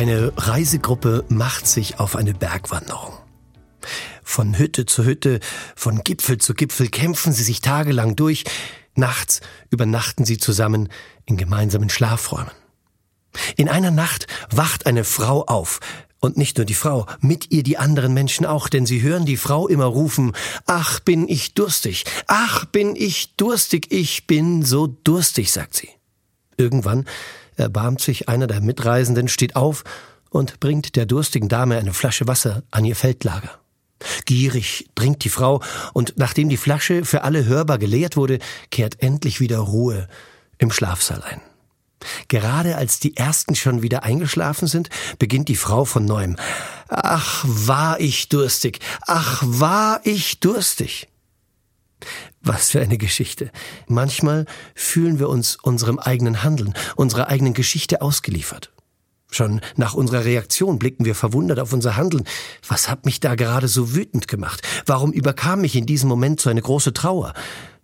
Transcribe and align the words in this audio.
Eine 0.00 0.32
Reisegruppe 0.34 1.26
macht 1.28 1.66
sich 1.66 2.00
auf 2.00 2.16
eine 2.16 2.32
Bergwanderung. 2.32 3.12
Von 4.22 4.56
Hütte 4.56 4.86
zu 4.86 5.04
Hütte, 5.04 5.40
von 5.76 6.02
Gipfel 6.02 6.38
zu 6.38 6.54
Gipfel 6.54 6.88
kämpfen 6.88 7.34
sie 7.34 7.42
sich 7.42 7.60
tagelang 7.60 8.16
durch. 8.16 8.44
Nachts 8.94 9.42
übernachten 9.68 10.24
sie 10.24 10.38
zusammen 10.38 10.88
in 11.26 11.36
gemeinsamen 11.36 11.90
Schlafräumen. 11.90 12.50
In 13.58 13.68
einer 13.68 13.90
Nacht 13.90 14.26
wacht 14.50 14.86
eine 14.86 15.04
Frau 15.04 15.44
auf. 15.44 15.80
Und 16.18 16.38
nicht 16.38 16.56
nur 16.56 16.64
die 16.64 16.72
Frau, 16.72 17.04
mit 17.20 17.50
ihr 17.50 17.62
die 17.62 17.76
anderen 17.76 18.14
Menschen 18.14 18.46
auch, 18.46 18.70
denn 18.70 18.86
sie 18.86 19.02
hören 19.02 19.26
die 19.26 19.36
Frau 19.36 19.68
immer 19.68 19.84
rufen, 19.84 20.32
Ach, 20.64 21.00
bin 21.00 21.28
ich 21.28 21.52
durstig, 21.52 22.06
ach, 22.26 22.64
bin 22.64 22.96
ich 22.96 23.36
durstig, 23.36 23.92
ich 23.92 24.26
bin 24.26 24.62
so 24.62 24.86
durstig, 24.86 25.52
sagt 25.52 25.74
sie. 25.74 25.90
Irgendwann 26.56 27.04
erbarmt 27.60 28.00
sich 28.00 28.28
einer 28.28 28.46
der 28.46 28.60
Mitreisenden, 28.60 29.28
steht 29.28 29.56
auf 29.56 29.84
und 30.30 30.60
bringt 30.60 30.96
der 30.96 31.06
durstigen 31.06 31.48
Dame 31.48 31.78
eine 31.78 31.92
Flasche 31.92 32.26
Wasser 32.26 32.62
an 32.70 32.84
ihr 32.84 32.96
Feldlager. 32.96 33.60
Gierig 34.24 34.88
trinkt 34.94 35.24
die 35.24 35.28
Frau, 35.28 35.62
und 35.92 36.14
nachdem 36.16 36.48
die 36.48 36.56
Flasche 36.56 37.04
für 37.04 37.22
alle 37.22 37.44
hörbar 37.44 37.78
geleert 37.78 38.16
wurde, 38.16 38.38
kehrt 38.70 39.02
endlich 39.02 39.40
wieder 39.40 39.58
Ruhe 39.58 40.08
im 40.58 40.70
Schlafsaal 40.70 41.22
ein. 41.22 41.40
Gerade 42.28 42.76
als 42.76 42.98
die 42.98 43.16
ersten 43.16 43.54
schon 43.54 43.82
wieder 43.82 44.04
eingeschlafen 44.04 44.66
sind, 44.66 44.88
beginnt 45.18 45.48
die 45.48 45.56
Frau 45.56 45.84
von 45.84 46.04
neuem. 46.04 46.36
Ach, 46.88 47.44
war 47.46 48.00
ich 48.00 48.28
durstig, 48.30 48.80
ach, 49.06 49.42
war 49.44 50.00
ich 50.04 50.40
durstig. 50.40 51.08
Was 52.42 52.70
für 52.70 52.80
eine 52.80 52.96
Geschichte. 52.96 53.50
Manchmal 53.86 54.46
fühlen 54.74 55.18
wir 55.18 55.28
uns 55.28 55.56
unserem 55.56 55.98
eigenen 55.98 56.42
Handeln, 56.42 56.74
unserer 56.96 57.28
eigenen 57.28 57.52
Geschichte 57.52 58.00
ausgeliefert. 58.00 58.72
Schon 59.30 59.60
nach 59.76 59.94
unserer 59.94 60.24
Reaktion 60.24 60.78
blicken 60.78 61.04
wir 61.04 61.14
verwundert 61.14 61.60
auf 61.60 61.72
unser 61.72 61.96
Handeln. 61.96 62.24
Was 62.66 62.88
hat 62.88 63.04
mich 63.04 63.20
da 63.20 63.34
gerade 63.34 63.68
so 63.68 63.94
wütend 63.94 64.26
gemacht? 64.26 64.62
Warum 64.86 65.12
überkam 65.12 65.60
mich 65.60 65.76
in 65.76 65.86
diesem 65.86 66.08
Moment 66.08 66.40
so 66.40 66.50
eine 66.50 66.62
große 66.62 66.92
Trauer? 66.92 67.34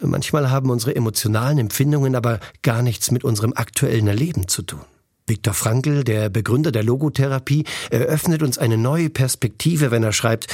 Manchmal 0.00 0.50
haben 0.50 0.70
unsere 0.70 0.96
emotionalen 0.96 1.58
Empfindungen 1.58 2.14
aber 2.14 2.40
gar 2.62 2.82
nichts 2.82 3.10
mit 3.10 3.24
unserem 3.24 3.52
aktuellen 3.54 4.06
Erleben 4.06 4.48
zu 4.48 4.62
tun. 4.62 4.80
Viktor 5.26 5.54
Frankl, 5.54 6.02
der 6.02 6.28
Begründer 6.28 6.72
der 6.72 6.82
Logotherapie, 6.82 7.64
eröffnet 7.90 8.42
uns 8.42 8.58
eine 8.58 8.76
neue 8.76 9.10
Perspektive, 9.10 9.90
wenn 9.90 10.02
er 10.02 10.12
schreibt, 10.12 10.48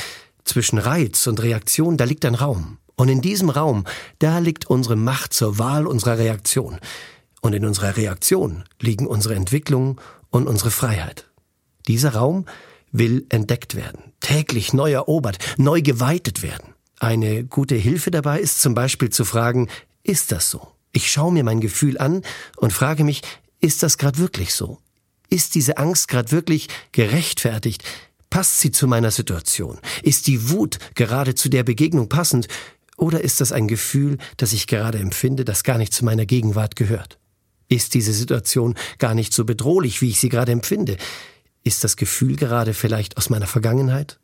zwischen 0.44 0.78
Reiz 0.78 1.26
und 1.26 1.42
Reaktion, 1.42 1.96
da 1.96 2.04
liegt 2.04 2.24
ein 2.24 2.34
Raum. 2.34 2.78
Und 2.96 3.08
in 3.08 3.20
diesem 3.20 3.50
Raum, 3.50 3.84
da 4.18 4.38
liegt 4.38 4.66
unsere 4.68 4.96
Macht 4.96 5.34
zur 5.34 5.58
Wahl 5.58 5.86
unserer 5.86 6.18
Reaktion. 6.18 6.78
Und 7.42 7.52
in 7.52 7.64
unserer 7.64 7.96
Reaktion 7.96 8.64
liegen 8.80 9.06
unsere 9.06 9.34
Entwicklung 9.34 10.00
und 10.30 10.48
unsere 10.48 10.70
Freiheit. 10.70 11.28
Dieser 11.86 12.14
Raum 12.14 12.46
will 12.90 13.26
entdeckt 13.28 13.74
werden, 13.74 14.12
täglich 14.20 14.72
neu 14.72 14.92
erobert, 14.92 15.38
neu 15.58 15.82
geweitet 15.82 16.42
werden. 16.42 16.74
Eine 16.98 17.44
gute 17.44 17.74
Hilfe 17.74 18.10
dabei 18.10 18.40
ist 18.40 18.60
zum 18.60 18.74
Beispiel 18.74 19.10
zu 19.10 19.24
fragen, 19.24 19.68
ist 20.02 20.32
das 20.32 20.50
so? 20.50 20.68
Ich 20.92 21.10
schaue 21.10 21.32
mir 21.32 21.44
mein 21.44 21.60
Gefühl 21.60 21.98
an 21.98 22.22
und 22.56 22.72
frage 22.72 23.04
mich, 23.04 23.20
ist 23.60 23.82
das 23.82 23.98
gerade 23.98 24.18
wirklich 24.18 24.54
so? 24.54 24.78
Ist 25.28 25.54
diese 25.54 25.76
Angst 25.76 26.08
gerade 26.08 26.30
wirklich 26.30 26.68
gerechtfertigt? 26.92 27.84
Passt 28.30 28.60
sie 28.60 28.72
zu 28.72 28.86
meiner 28.86 29.10
Situation? 29.10 29.78
Ist 30.02 30.26
die 30.26 30.50
Wut 30.50 30.78
gerade 30.94 31.34
zu 31.34 31.48
der 31.48 31.64
Begegnung 31.64 32.08
passend? 32.08 32.48
Oder 32.96 33.22
ist 33.22 33.40
das 33.40 33.52
ein 33.52 33.68
Gefühl, 33.68 34.18
das 34.36 34.52
ich 34.52 34.66
gerade 34.66 34.98
empfinde, 34.98 35.44
das 35.44 35.64
gar 35.64 35.78
nicht 35.78 35.92
zu 35.92 36.04
meiner 36.04 36.26
Gegenwart 36.26 36.76
gehört? 36.76 37.18
Ist 37.68 37.94
diese 37.94 38.12
Situation 38.12 38.74
gar 38.98 39.14
nicht 39.14 39.32
so 39.32 39.44
bedrohlich, 39.44 40.00
wie 40.00 40.10
ich 40.10 40.20
sie 40.20 40.28
gerade 40.28 40.52
empfinde? 40.52 40.96
Ist 41.64 41.84
das 41.84 41.96
Gefühl 41.96 42.36
gerade 42.36 42.74
vielleicht 42.74 43.16
aus 43.16 43.28
meiner 43.28 43.46
Vergangenheit? 43.46 44.18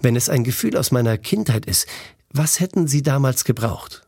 Wenn 0.00 0.16
es 0.16 0.28
ein 0.28 0.44
Gefühl 0.44 0.76
aus 0.76 0.90
meiner 0.90 1.18
Kindheit 1.18 1.66
ist, 1.66 1.86
was 2.30 2.60
hätten 2.60 2.88
Sie 2.88 3.02
damals 3.02 3.44
gebraucht? 3.44 4.02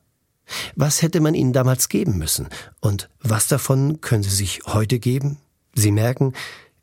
Was 0.76 1.02
hätte 1.02 1.20
man 1.20 1.34
Ihnen 1.34 1.52
damals 1.52 1.88
geben 1.88 2.18
müssen? 2.18 2.48
Und 2.80 3.10
was 3.20 3.48
davon 3.48 4.00
können 4.00 4.22
Sie 4.22 4.34
sich 4.34 4.60
heute 4.66 4.98
geben? 4.98 5.38
Sie 5.74 5.92
merken, 5.92 6.32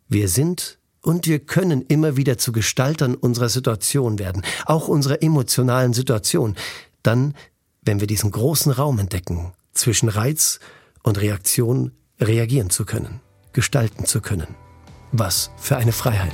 wir 0.07 0.29
sind 0.29 0.77
und 1.05 1.27
wir 1.27 1.39
können 1.39 1.83
immer 1.87 2.17
wieder 2.17 2.37
zu 2.37 2.51
Gestaltern 2.51 3.13
unserer 3.13 3.49
Situation 3.49 4.17
werden, 4.17 4.43
auch 4.65 4.87
unserer 4.87 5.21
emotionalen 5.21 5.93
Situation. 5.93 6.55
Dann, 7.03 7.35
wenn 7.83 7.99
wir 7.99 8.07
diesen 8.07 8.31
großen 8.31 8.71
Raum 8.71 8.97
entdecken, 8.97 9.53
zwischen 9.73 10.09
Reiz 10.09 10.59
und 11.03 11.21
Reaktion 11.21 11.91
reagieren 12.19 12.71
zu 12.71 12.85
können, 12.85 13.21
gestalten 13.53 14.05
zu 14.05 14.19
können. 14.19 14.47
Was 15.11 15.51
für 15.57 15.77
eine 15.77 15.91
Freiheit. 15.91 16.33